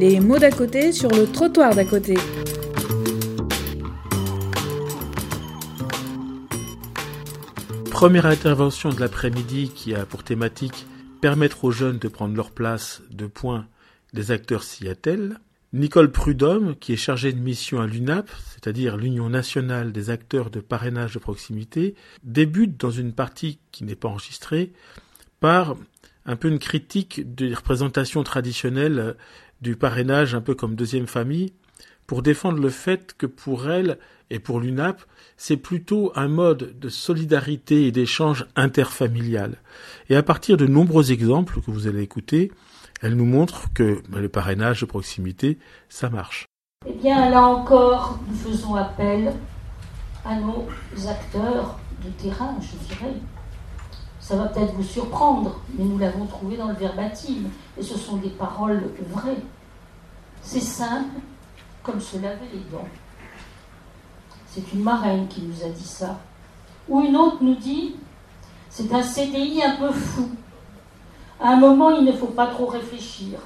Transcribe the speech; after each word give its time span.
Les 0.00 0.20
mots 0.20 0.38
d'à 0.38 0.52
côté 0.52 0.92
sur 0.92 1.10
le 1.10 1.26
trottoir 1.26 1.74
d'à 1.74 1.84
côté. 1.84 2.14
Première 7.90 8.26
intervention 8.26 8.90
de 8.90 9.00
l'après-midi 9.00 9.72
qui 9.74 9.96
a 9.96 10.06
pour 10.06 10.22
thématique 10.22 10.86
permettre 11.20 11.64
aux 11.64 11.72
jeunes 11.72 11.98
de 11.98 12.06
prendre 12.06 12.36
leur 12.36 12.52
place 12.52 13.02
de 13.10 13.26
point 13.26 13.66
des 14.12 14.30
acteurs 14.30 14.62
s'y. 14.62 14.86
Nicole 15.72 16.12
Prudhomme, 16.12 16.76
qui 16.76 16.92
est 16.92 16.96
chargée 16.96 17.32
de 17.32 17.40
mission 17.40 17.80
à 17.80 17.88
l'UNAP, 17.88 18.30
c'est-à-dire 18.52 18.96
l'Union 18.96 19.28
nationale 19.28 19.90
des 19.90 20.10
acteurs 20.10 20.50
de 20.50 20.60
parrainage 20.60 21.14
de 21.14 21.18
proximité, 21.18 21.96
débute 22.22 22.80
dans 22.80 22.92
une 22.92 23.12
partie 23.12 23.58
qui 23.72 23.82
n'est 23.82 23.96
pas 23.96 24.08
enregistrée 24.08 24.72
par 25.40 25.74
un 26.28 26.36
peu 26.36 26.48
une 26.48 26.58
critique 26.58 27.34
des 27.34 27.54
représentations 27.54 28.22
traditionnelles 28.22 29.16
du 29.62 29.76
parrainage, 29.76 30.34
un 30.34 30.42
peu 30.42 30.54
comme 30.54 30.76
deuxième 30.76 31.06
famille, 31.06 31.54
pour 32.06 32.22
défendre 32.22 32.60
le 32.60 32.68
fait 32.68 33.14
que 33.16 33.26
pour 33.26 33.70
elle 33.70 33.98
et 34.30 34.38
pour 34.38 34.60
l'UNAP, 34.60 35.02
c'est 35.38 35.56
plutôt 35.56 36.12
un 36.14 36.28
mode 36.28 36.78
de 36.78 36.88
solidarité 36.90 37.86
et 37.86 37.92
d'échange 37.92 38.46
interfamilial. 38.56 39.56
Et 40.10 40.16
à 40.16 40.22
partir 40.22 40.58
de 40.58 40.66
nombreux 40.66 41.12
exemples 41.12 41.62
que 41.62 41.70
vous 41.70 41.86
allez 41.86 42.02
écouter, 42.02 42.52
elle 43.00 43.14
nous 43.14 43.24
montre 43.24 43.72
que 43.72 44.02
bah, 44.10 44.20
le 44.20 44.28
parrainage 44.28 44.82
de 44.82 44.86
proximité, 44.86 45.58
ça 45.88 46.10
marche. 46.10 46.44
Eh 46.86 46.92
bien, 46.92 47.30
là 47.30 47.42
encore, 47.42 48.20
nous 48.28 48.36
faisons 48.36 48.74
appel 48.74 49.32
à 50.26 50.36
nos 50.36 50.68
acteurs 51.08 51.78
de 52.04 52.10
terrain, 52.22 52.54
je 52.60 52.94
dirais. 52.94 53.14
Ça 54.28 54.36
va 54.36 54.44
peut-être 54.44 54.74
vous 54.74 54.82
surprendre, 54.82 55.58
mais 55.72 55.84
nous 55.84 55.96
l'avons 55.96 56.26
trouvé 56.26 56.58
dans 56.58 56.68
le 56.68 56.74
verbatim, 56.74 57.48
et 57.78 57.82
ce 57.82 57.96
sont 57.96 58.18
des 58.18 58.28
paroles 58.28 58.90
vraies. 59.08 59.40
C'est 60.42 60.60
simple, 60.60 61.18
comme 61.82 61.98
se 61.98 62.18
laver 62.18 62.44
les 62.52 62.60
dents. 62.70 62.86
C'est 64.46 64.70
une 64.74 64.82
marraine 64.82 65.28
qui 65.28 65.40
nous 65.40 65.64
a 65.64 65.70
dit 65.70 65.82
ça. 65.82 66.18
Ou 66.90 67.00
une 67.00 67.16
autre 67.16 67.38
nous 67.40 67.54
dit, 67.54 67.96
c'est 68.68 68.92
un 68.92 69.02
CDI 69.02 69.62
un 69.62 69.76
peu 69.76 69.90
fou. 69.90 70.28
À 71.40 71.52
un 71.52 71.56
moment, 71.56 71.92
il 71.92 72.04
ne 72.04 72.12
faut 72.12 72.26
pas 72.26 72.48
trop 72.48 72.66
réfléchir. 72.66 73.38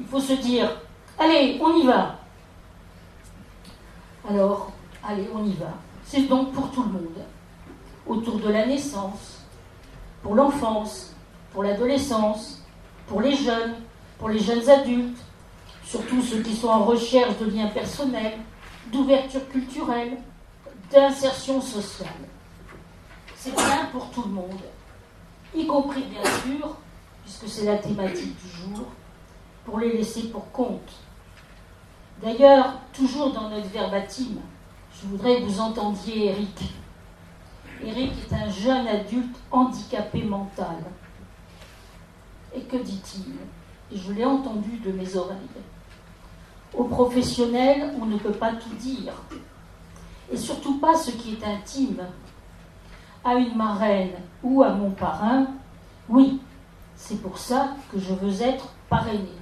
Il 0.00 0.06
faut 0.06 0.20
se 0.20 0.32
dire, 0.32 0.70
allez, 1.18 1.60
on 1.62 1.76
y 1.76 1.86
va. 1.86 2.14
Alors, 4.26 4.72
allez, 5.06 5.28
on 5.34 5.44
y 5.44 5.52
va. 5.52 5.74
C'est 6.02 6.22
donc 6.22 6.52
pour 6.52 6.70
tout 6.70 6.84
le 6.84 6.92
monde. 6.92 7.18
Autour 8.06 8.38
de 8.38 8.48
la 8.48 8.64
naissance, 8.64 9.37
pour 10.22 10.34
l'enfance, 10.34 11.14
pour 11.52 11.62
l'adolescence, 11.62 12.62
pour 13.06 13.20
les 13.20 13.36
jeunes, 13.36 13.74
pour 14.18 14.28
les 14.28 14.38
jeunes 14.38 14.68
adultes, 14.68 15.18
surtout 15.84 16.22
ceux 16.22 16.42
qui 16.42 16.54
sont 16.54 16.68
en 16.68 16.84
recherche 16.84 17.38
de 17.38 17.50
liens 17.50 17.68
personnels, 17.68 18.38
d'ouverture 18.92 19.48
culturelle, 19.48 20.18
d'insertion 20.90 21.60
sociale. 21.60 22.08
C'est 23.36 23.54
bien 23.54 23.86
pour 23.92 24.10
tout 24.10 24.22
le 24.22 24.30
monde, 24.30 24.60
y 25.54 25.66
compris 25.66 26.02
bien 26.02 26.24
sûr 26.42 26.76
puisque 27.24 27.48
c'est 27.48 27.66
la 27.66 27.76
thématique 27.76 28.34
du 28.42 28.74
jour, 28.74 28.86
pour 29.64 29.78
les 29.78 29.92
laisser 29.92 30.28
pour 30.28 30.50
compte. 30.50 30.90
D'ailleurs, 32.22 32.78
toujours 32.92 33.32
dans 33.32 33.50
notre 33.50 33.68
verbatim, 33.68 34.40
je 34.92 35.06
voudrais 35.06 35.40
que 35.40 35.44
vous 35.44 35.60
entendiez 35.60 36.26
Eric. 36.30 36.72
Eric 37.84 38.12
est 38.12 38.34
un 38.34 38.50
jeune 38.50 38.88
adulte 38.88 39.36
handicapé 39.50 40.22
mental. 40.22 40.76
Et 42.54 42.60
que 42.62 42.76
dit-il? 42.76 43.34
Je 43.96 44.12
l'ai 44.12 44.24
entendu 44.24 44.78
de 44.78 44.92
mes 44.92 45.16
oreilles. 45.16 45.38
Aux 46.76 46.84
professionnels, 46.84 47.94
on 48.00 48.06
ne 48.06 48.18
peut 48.18 48.32
pas 48.32 48.52
tout 48.52 48.74
dire. 48.74 49.12
Et 50.30 50.36
surtout 50.36 50.78
pas 50.78 50.94
ce 50.94 51.10
qui 51.12 51.34
est 51.34 51.44
intime. 51.44 52.02
À 53.24 53.34
une 53.34 53.56
marraine 53.56 54.12
ou 54.42 54.62
à 54.62 54.70
mon 54.70 54.90
parrain, 54.90 55.46
oui, 56.08 56.40
c'est 56.96 57.20
pour 57.22 57.38
ça 57.38 57.74
que 57.92 57.98
je 57.98 58.12
veux 58.12 58.42
être 58.42 58.68
parrainé. 58.88 59.32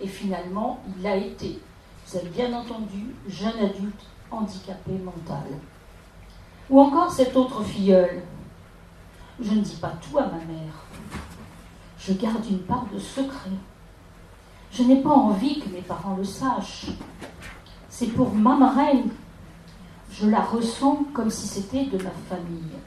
Et 0.00 0.06
finalement, 0.06 0.80
il 0.88 1.02
l'a 1.02 1.16
été. 1.16 1.60
Vous 2.06 2.16
avez 2.16 2.28
bien 2.28 2.52
entendu, 2.52 3.14
jeune 3.28 3.58
adulte 3.58 4.04
handicapé 4.30 4.92
mental. 4.92 5.44
Ou 6.70 6.80
encore 6.80 7.10
cette 7.10 7.36
autre 7.36 7.62
filleule. 7.62 8.22
Je 9.40 9.52
ne 9.52 9.60
dis 9.60 9.76
pas 9.76 9.92
tout 10.00 10.18
à 10.18 10.22
ma 10.22 10.38
mère. 10.38 10.86
Je 11.98 12.12
garde 12.12 12.44
une 12.48 12.60
part 12.60 12.86
de 12.92 12.98
secret. 12.98 13.50
Je 14.70 14.84
n'ai 14.84 15.02
pas 15.02 15.10
envie 15.10 15.60
que 15.60 15.68
mes 15.68 15.82
parents 15.82 16.16
le 16.16 16.24
sachent. 16.24 16.86
C'est 17.88 18.06
pour 18.08 18.32
ma 18.32 18.56
marraine. 18.56 19.10
Je 20.12 20.28
la 20.28 20.40
ressens 20.40 21.04
comme 21.12 21.30
si 21.30 21.46
c'était 21.46 21.86
de 21.86 21.98
ma 22.02 22.10
famille. 22.28 22.78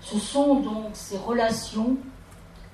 Ce 0.00 0.18
sont 0.18 0.56
donc 0.56 0.90
ces 0.94 1.18
relations 1.18 1.96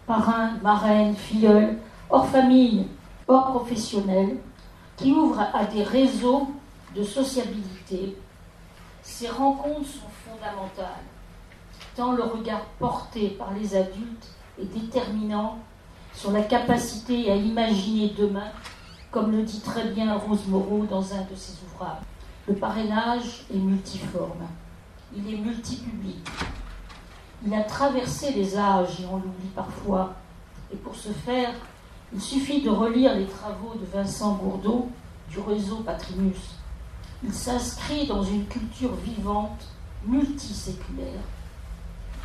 parrain, 0.07 0.53
marraine, 0.63 1.15
filleul, 1.17 1.79
hors 2.09 2.29
famille, 2.29 2.87
hors 3.27 3.51
professionnel, 3.51 4.39
qui 4.97 5.13
ouvrent 5.13 5.47
à 5.53 5.65
des 5.65 5.83
réseaux 5.83 6.49
de 6.95 7.03
sociabilité. 7.03 8.17
Ces 9.07 9.29
rencontres 9.29 9.87
sont 9.87 10.11
fondamentales, 10.29 11.05
tant 11.95 12.13
le 12.13 12.25
regard 12.25 12.63
porté 12.79 13.31
par 13.31 13.55
les 13.55 13.75
adultes 13.75 14.27
est 14.61 14.65
déterminant 14.65 15.59
sur 16.13 16.33
la 16.33 16.43
capacité 16.43 17.31
à 17.31 17.37
imaginer 17.37 18.13
demain, 18.19 18.51
comme 19.11 19.31
le 19.31 19.43
dit 19.43 19.61
très 19.61 19.89
bien 19.91 20.13
Rose 20.17 20.47
Moreau 20.49 20.85
dans 20.91 21.15
un 21.15 21.23
de 21.23 21.35
ses 21.37 21.55
ouvrages. 21.65 22.03
Le 22.49 22.57
parrainage 22.57 23.47
est 23.55 23.57
multiforme, 23.57 24.45
il 25.17 25.33
est 25.33 25.39
multipublic, 25.39 26.29
il 27.47 27.55
a 27.55 27.63
traversé 27.63 28.33
les 28.33 28.59
âges 28.59 29.01
et 29.01 29.07
on 29.07 29.17
l'oublie 29.17 29.53
parfois. 29.55 30.15
Et 30.71 30.77
pour 30.77 30.97
ce 30.97 31.11
faire, 31.11 31.55
il 32.13 32.21
suffit 32.21 32.61
de 32.61 32.71
relire 32.71 33.15
les 33.15 33.27
travaux 33.27 33.75
de 33.81 33.87
Vincent 33.87 34.33
Bourdeau 34.35 34.91
du 35.31 35.39
réseau 35.39 35.77
Patrimus. 35.77 36.57
Il 37.27 37.35
s'inscrit 37.35 38.07
dans 38.07 38.23
une 38.23 38.47
culture 38.47 38.95
vivante, 38.95 39.67
multiséculaire. 40.07 41.25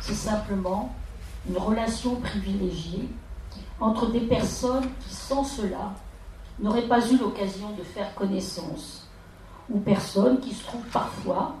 C'est 0.00 0.14
simplement 0.14 0.94
une 1.48 1.58
relation 1.58 2.16
privilégiée 2.16 3.08
entre 3.80 4.12
des 4.12 4.20
personnes 4.20 4.88
qui, 5.00 5.12
sans 5.12 5.42
cela, 5.42 5.92
n'auraient 6.60 6.86
pas 6.86 7.04
eu 7.10 7.18
l'occasion 7.18 7.70
de 7.72 7.82
faire 7.82 8.14
connaissance, 8.14 9.08
ou 9.68 9.80
personnes 9.80 10.38
qui 10.38 10.54
se 10.54 10.64
trouvent 10.64 10.88
parfois 10.92 11.56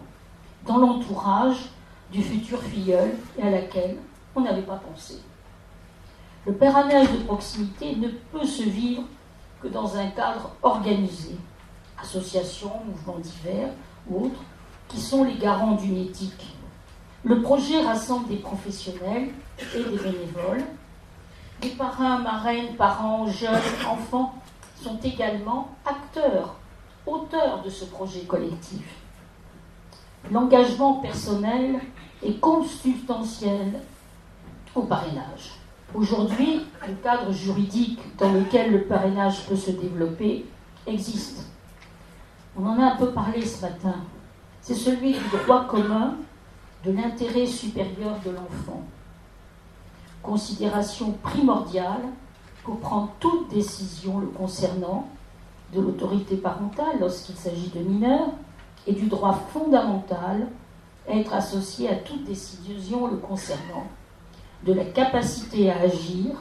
dans 0.64 0.78
l'entourage 0.78 1.68
du 2.12 2.22
futur 2.22 2.62
filleul 2.62 3.16
et 3.38 3.42
à 3.42 3.50
laquelle 3.50 3.96
on 4.36 4.42
n'avait 4.42 4.62
pas 4.62 4.76
pensé. 4.76 5.20
Le 6.46 6.54
parrainage 6.54 7.10
de 7.10 7.24
proximité 7.24 7.96
ne 7.96 8.08
peut 8.08 8.46
se 8.46 8.62
vivre 8.62 9.02
que 9.60 9.66
dans 9.66 9.96
un 9.96 10.06
cadre 10.08 10.50
organisé, 10.62 11.36
associations, 12.02 12.72
mouvements 12.86 13.18
divers 13.18 13.70
ou 14.08 14.26
autres, 14.26 14.42
qui 14.88 15.00
sont 15.00 15.24
les 15.24 15.34
garants 15.34 15.76
d'une 15.76 15.98
éthique. 15.98 16.56
Le 17.24 17.40
projet 17.40 17.80
rassemble 17.82 18.28
des 18.28 18.36
professionnels 18.36 19.28
et 19.58 19.78
des 19.78 19.96
bénévoles. 19.96 20.64
Les 21.62 21.70
parrains, 21.70 22.18
marraines, 22.18 22.74
parents, 22.76 23.26
jeunes, 23.28 23.54
enfants 23.88 24.34
sont 24.82 24.98
également 25.04 25.68
acteurs, 25.86 26.56
auteurs 27.06 27.62
de 27.62 27.70
ce 27.70 27.84
projet 27.84 28.22
collectif. 28.22 28.84
L'engagement 30.30 30.94
personnel 30.94 31.80
est 32.22 32.40
consubstantiel 32.40 33.80
au 34.74 34.82
parrainage. 34.82 35.52
Aujourd'hui, 35.94 36.62
le 36.88 36.94
cadre 36.94 37.32
juridique 37.32 38.00
dans 38.18 38.32
lequel 38.32 38.72
le 38.72 38.82
parrainage 38.84 39.46
peut 39.46 39.56
se 39.56 39.70
développer 39.70 40.46
existe. 40.86 41.46
On 42.56 42.66
en 42.66 42.78
a 42.78 42.92
un 42.92 42.96
peu 42.96 43.10
parlé 43.12 43.44
ce 43.46 43.62
matin. 43.62 43.94
C'est 44.60 44.74
celui 44.74 45.12
du 45.12 45.36
droit 45.44 45.66
commun 45.66 46.16
de 46.84 46.92
l'intérêt 46.92 47.46
supérieur 47.46 48.18
de 48.24 48.30
l'enfant. 48.30 48.82
Considération 50.22 51.12
primordiale 51.22 52.02
pour 52.62 52.78
prendre 52.78 53.10
toute 53.20 53.48
décision 53.48 54.20
le 54.20 54.26
concernant, 54.26 55.08
de 55.72 55.80
l'autorité 55.80 56.36
parentale 56.36 57.00
lorsqu'il 57.00 57.36
s'agit 57.36 57.70
de 57.70 57.80
mineurs, 57.80 58.28
et 58.86 58.92
du 58.92 59.06
droit 59.06 59.40
fondamental 59.52 60.48
être 61.08 61.32
associé 61.32 61.88
à 61.88 61.96
toute 61.96 62.24
décision 62.24 63.06
le 63.06 63.16
concernant, 63.16 63.86
de 64.64 64.72
la 64.72 64.84
capacité 64.84 65.70
à 65.70 65.80
agir, 65.80 66.36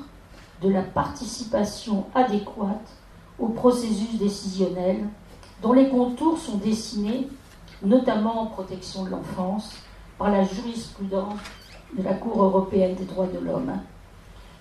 de 0.61 0.69
la 0.69 0.81
participation 0.81 2.05
adéquate 2.13 2.91
au 3.39 3.47
processus 3.47 4.17
décisionnel 4.19 5.07
dont 5.61 5.73
les 5.73 5.89
contours 5.89 6.37
sont 6.37 6.57
dessinés, 6.57 7.27
notamment 7.83 8.41
en 8.41 8.45
protection 8.47 9.05
de 9.05 9.09
l'enfance, 9.09 9.75
par 10.17 10.29
la 10.29 10.43
jurisprudence 10.43 11.39
de 11.97 12.03
la 12.03 12.13
Cour 12.13 12.43
européenne 12.43 12.95
des 12.95 13.05
droits 13.05 13.27
de 13.27 13.39
l'homme. 13.39 13.73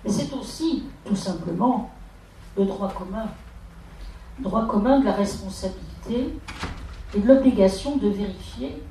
Mais 0.03 0.11
c'est 0.11 0.33
aussi, 0.33 0.83
tout 1.05 1.15
simplement, 1.15 1.89
le 2.57 2.65
droit 2.65 2.91
commun. 2.91 3.27
droit 4.39 4.65
commun 4.65 4.99
de 4.99 5.05
la 5.05 5.13
responsabilité 5.13 6.33
et 7.13 7.19
de 7.19 7.27
l'obligation 7.27 7.97
de 7.97 8.09
vérifier 8.09 8.81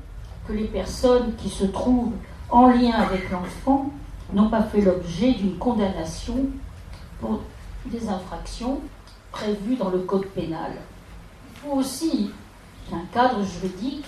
que 0.47 0.53
les 0.53 0.65
personnes 0.65 1.35
qui 1.37 1.49
se 1.49 1.65
trouvent 1.65 2.13
en 2.49 2.69
lien 2.69 2.93
avec 2.93 3.31
l'enfant 3.31 3.91
n'ont 4.33 4.49
pas 4.49 4.63
fait 4.63 4.81
l'objet 4.81 5.33
d'une 5.33 5.59
condamnation 5.59 6.37
pour 7.21 7.41
des 7.87 8.09
infractions 8.09 8.81
prévues 9.33 9.77
dans 9.77 9.91
le 9.91 9.99
code 10.01 10.27
pénal. 10.27 10.73
Il 11.63 11.69
faut 11.69 11.77
aussi 11.77 12.31
un 12.91 13.05
cadre 13.13 13.43
juridique, 13.45 14.07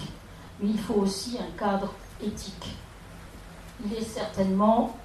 mais 0.61 0.71
il 0.71 0.79
faut 0.79 0.95
aussi 0.95 1.39
un 1.39 1.59
cadre 1.59 1.93
éthique. 2.25 2.77
Il 3.85 3.93
est 3.95 4.05
certainement 4.05 4.97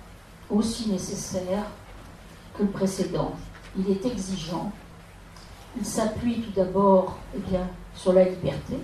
aussi 0.50 0.90
nécessaire 0.90 1.66
que 2.56 2.64
le 2.64 2.70
précédent. 2.70 3.34
Il 3.78 3.90
est 3.90 4.06
exigeant. 4.06 4.72
Il 5.78 5.86
s'appuie 5.86 6.42
tout 6.42 6.52
d'abord 6.52 7.18
eh 7.36 7.40
bien, 7.40 7.68
sur 7.94 8.14
la 8.14 8.24
liberté, 8.24 8.78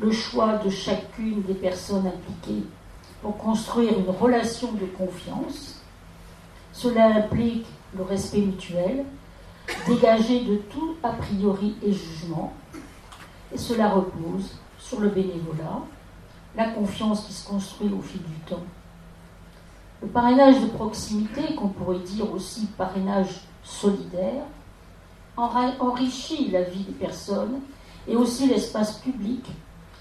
le 0.00 0.10
choix 0.10 0.56
de 0.58 0.70
chacune 0.70 1.42
des 1.42 1.54
personnes 1.54 2.06
impliquées 2.06 2.66
pour 3.20 3.36
construire 3.36 3.98
une 3.98 4.10
relation 4.10 4.72
de 4.72 4.86
confiance. 4.86 5.82
Cela 6.72 7.06
implique 7.16 7.66
le 7.96 8.02
respect 8.02 8.40
mutuel, 8.40 9.04
dégagé 9.86 10.44
de 10.44 10.56
tout 10.56 10.96
a 11.02 11.10
priori 11.10 11.74
et 11.82 11.92
jugement. 11.92 12.52
Et 13.52 13.58
cela 13.58 13.88
repose 13.88 14.56
sur 14.78 15.00
le 15.00 15.08
bénévolat, 15.08 15.82
la 16.56 16.68
confiance 16.68 17.26
qui 17.26 17.32
se 17.32 17.48
construit 17.48 17.92
au 17.92 18.00
fil 18.00 18.22
du 18.22 18.38
temps. 18.46 18.62
Le 20.02 20.08
parrainage 20.08 20.60
de 20.60 20.66
proximité, 20.66 21.54
qu'on 21.54 21.68
pourrait 21.68 22.00
dire 22.00 22.32
aussi 22.32 22.66
parrainage 22.76 23.40
solidaire, 23.62 24.44
enrichit 25.36 26.50
la 26.50 26.62
vie 26.62 26.84
des 26.84 26.92
personnes 26.92 27.60
et 28.06 28.16
aussi 28.16 28.48
l'espace 28.48 28.98
public 28.98 29.46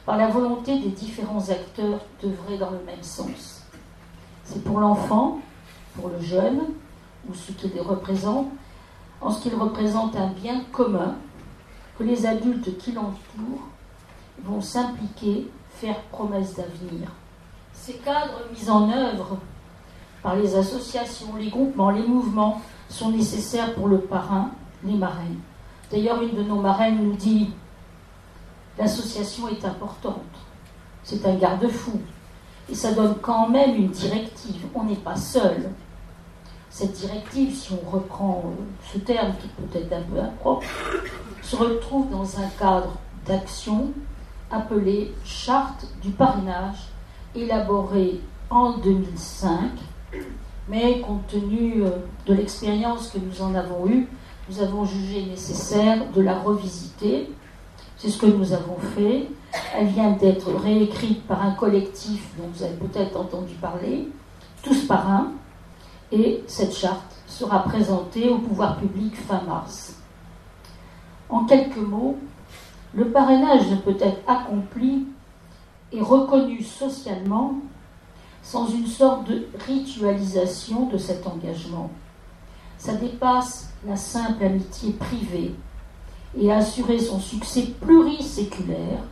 par 0.05 0.17
la 0.17 0.27
volonté 0.27 0.79
des 0.79 0.89
différents 0.89 1.49
acteurs 1.49 2.01
d'œuvrer 2.21 2.57
dans 2.57 2.71
le 2.71 2.83
même 2.85 3.03
sens. 3.03 3.63
C'est 4.43 4.63
pour 4.63 4.79
l'enfant, 4.79 5.39
pour 5.95 6.09
le 6.09 6.19
jeune, 6.19 6.61
ou 7.29 7.33
ce 7.33 7.51
qu'il 7.51 7.79
représente, 7.79 8.47
en 9.21 9.31
ce 9.31 9.41
qu'il 9.41 9.55
représente 9.55 10.15
un 10.15 10.27
bien 10.27 10.61
commun, 10.71 11.15
que 11.97 12.03
les 12.03 12.25
adultes 12.25 12.77
qui 12.77 12.91
l'entourent 12.91 13.67
vont 14.43 14.61
s'impliquer, 14.61 15.49
faire 15.69 16.01
promesse 16.11 16.55
d'avenir. 16.55 17.09
Ces 17.73 17.93
cadres 17.93 18.41
mis 18.51 18.69
en 18.69 18.89
œuvre 18.89 19.37
par 20.23 20.35
les 20.35 20.55
associations, 20.55 21.35
les 21.35 21.49
groupements, 21.49 21.91
les 21.91 22.05
mouvements 22.05 22.61
sont 22.89 23.11
nécessaires 23.11 23.73
pour 23.75 23.87
le 23.87 23.99
parrain, 23.99 24.51
les 24.83 24.95
marraines. 24.95 25.39
D'ailleurs, 25.91 26.21
une 26.21 26.35
de 26.35 26.43
nos 26.43 26.59
marraines 26.59 27.03
nous 27.03 27.15
dit 27.15 27.51
l'association 28.77 29.47
est 29.47 29.65
importante. 29.65 30.21
C'est 31.03 31.25
un 31.25 31.35
garde-fou. 31.35 31.99
Et 32.69 32.75
ça 32.75 32.93
donne 32.93 33.15
quand 33.21 33.49
même 33.49 33.75
une 33.75 33.89
directive. 33.89 34.65
On 34.73 34.83
n'est 34.83 34.95
pas 34.95 35.15
seul. 35.15 35.69
Cette 36.71 36.93
directive, 36.93 37.53
si 37.53 37.73
on 37.73 37.89
reprend 37.89 38.45
ce 38.91 38.97
terme 38.97 39.33
qui 39.39 39.47
peut 39.49 39.77
être 39.77 39.93
un 39.93 40.01
peu 40.01 40.19
impropre, 40.19 40.65
se 41.43 41.55
retrouve 41.55 42.09
dans 42.09 42.39
un 42.39 42.47
cadre 42.57 42.97
d'action 43.27 43.91
appelé 44.49 45.13
Charte 45.23 45.85
du 46.01 46.09
parrainage, 46.09 46.87
élaboré 47.35 48.21
en 48.49 48.77
2005. 48.77 49.69
Mais 50.67 51.01
compte 51.01 51.27
tenu 51.27 51.83
euh, 51.83 51.89
de 52.25 52.33
l'expérience 52.33 53.09
que 53.09 53.19
nous 53.19 53.41
en 53.41 53.53
avons 53.53 53.87
eue, 53.87 54.07
nous 54.49 54.61
avons 54.61 54.85
jugé 54.85 55.25
nécessaire 55.25 56.09
de 56.11 56.21
la 56.21 56.39
revisiter 56.39 57.29
c'est 58.01 58.09
ce 58.09 58.17
que 58.17 58.25
nous 58.25 58.51
avons 58.51 58.77
fait. 58.95 59.27
Elle 59.77 59.87
vient 59.87 60.11
d'être 60.11 60.51
réécrite 60.55 61.21
par 61.27 61.43
un 61.43 61.51
collectif 61.51 62.23
dont 62.35 62.47
vous 62.51 62.63
avez 62.63 62.73
peut-être 62.73 63.15
entendu 63.15 63.53
parler, 63.55 64.07
tous 64.63 64.87
par 64.87 65.07
un, 65.07 65.31
et 66.11 66.43
cette 66.47 66.75
charte 66.75 67.15
sera 67.27 67.63
présentée 67.63 68.29
au 68.29 68.39
pouvoir 68.39 68.77
public 68.77 69.15
fin 69.15 69.41
mars. 69.41 69.95
En 71.29 71.45
quelques 71.45 71.77
mots, 71.77 72.17
le 72.93 73.09
parrainage 73.09 73.69
ne 73.69 73.77
peut 73.77 73.97
être 73.99 74.19
accompli 74.27 75.07
et 75.91 76.01
reconnu 76.01 76.61
socialement 76.61 77.55
sans 78.43 78.67
une 78.67 78.87
sorte 78.87 79.29
de 79.29 79.47
ritualisation 79.65 80.87
de 80.87 80.97
cet 80.97 81.25
engagement. 81.27 81.89
Ça 82.77 82.93
dépasse 82.93 83.69
la 83.87 83.95
simple 83.95 84.43
amitié 84.43 84.93
privée 84.93 85.55
et 86.37 86.51
assurer 86.51 86.99
son 86.99 87.19
succès 87.19 87.67
pluriséculaire 87.81 89.03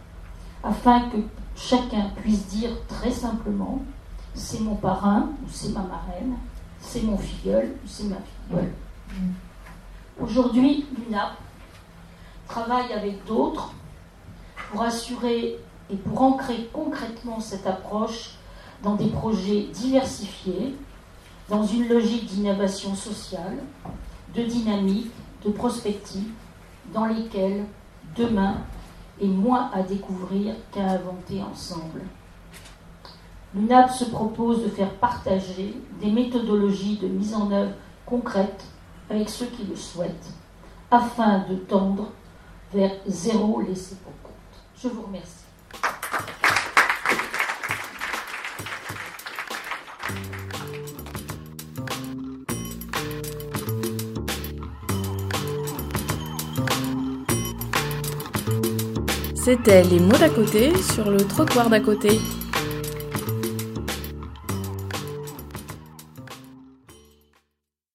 afin 0.63 1.01
que 1.10 1.18
chacun 1.56 2.10
puisse 2.18 2.48
dire 2.48 2.72
très 2.88 3.12
simplement 3.12 3.80
c'est 4.34 4.62
mon 4.62 4.75
parrain 4.75 5.30
ou 5.44 5.50
c'est 5.51 5.69
ma 5.69 5.81
marraine, 5.81 6.36
c'est 6.81 7.04
mon 7.04 7.18
filleul 7.18 7.76
ou 7.84 7.88
c'est 7.88 8.06
ma 8.06 8.18
filleule. 8.18 8.72
Aujourd'hui, 10.20 10.86
l'UNAP 10.98 11.38
travaille 12.48 12.92
avec 12.94 13.26
d'autres 13.26 13.74
pour 14.72 14.81
assurer 14.81 15.58
et 15.92 15.96
pour 15.96 16.22
ancrer 16.22 16.70
concrètement 16.74 17.40
cette 17.40 17.66
approche 17.66 18.31
dans 18.84 18.96
des 18.96 19.08
projets 19.08 19.68
diversifiés, 19.74 20.76
dans 21.50 21.66
une 21.66 21.88
logique 21.88 22.26
d'innovation 22.26 22.96
sociale, 22.96 23.58
de 24.36 24.44
dynamique, 24.44 25.12
de 25.44 25.52
prospective, 25.52 26.30
dans 26.94 27.06
lesquels 27.06 27.66
demain 28.16 28.58
est 29.22 29.28
moins 29.28 29.70
à 29.74 29.82
découvrir 29.82 30.56
qu'à 30.72 30.84
inventer 30.92 31.42
ensemble. 31.42 32.02
L'UNAP 33.56 33.90
se 33.90 34.06
propose 34.06 34.63
de 34.63 34.69
faire 34.69 34.92
partager 34.96 35.75
des 36.00 36.12
méthodologies 36.12 36.98
de 36.98 37.07
mise 37.07 37.34
en 37.34 37.51
œuvre 37.51 37.72
concrètes 38.06 38.63
avec 39.10 39.28
ceux 39.28 39.48
qui 39.48 39.63
le 39.63 39.75
souhaitent, 39.75 40.30
afin 40.92 41.46
de 41.50 41.56
tendre 41.56 42.12
vers 42.72 42.92
zéro 43.07 43.62
laissé 43.62 43.96
pour 44.04 44.13
compte. 44.22 44.34
Je 44.78 44.88
vous 44.88 45.01
remercie. 45.01 45.46
C'était 59.34 59.84
les 59.84 60.00
mots 60.00 60.18
d'à 60.18 60.29
côté 60.29 60.77
sur 60.77 61.10
le 61.10 61.18
trottoir 61.18 61.72
d'à 61.72 61.79
côté. 61.79 62.20